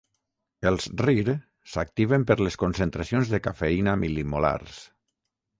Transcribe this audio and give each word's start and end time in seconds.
Els 0.69 0.87
RyR 1.01 1.35
s'activen 1.75 2.25
per 2.31 2.39
les 2.47 2.59
concentracions 2.63 3.35
de 3.35 3.41
cafeïna 3.49 3.97
mil·limolars. 4.07 4.85